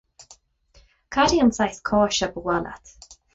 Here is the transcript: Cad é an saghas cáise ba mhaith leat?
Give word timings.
Cad 1.13 1.29
é 1.37 1.39
an 1.43 1.51
saghas 1.57 1.81
cáise 1.89 2.25
ba 2.31 2.41
mhaith 2.65 2.89
leat? 2.89 3.15